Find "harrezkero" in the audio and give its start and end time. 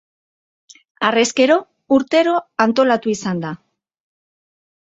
1.09-1.57